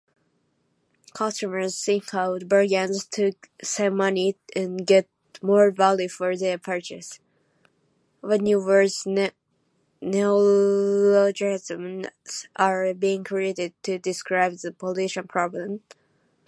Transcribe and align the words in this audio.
what 1.15 1.43
new 1.43 1.49
words 1.51 1.87
neologisms 1.87 2.15
are 12.55 12.93
being 12.95 13.23
created 13.23 13.73
to 13.83 13.99
describe 13.99 14.53
the 14.63 14.71
pollution 14.71 15.27
problem? 15.27 15.69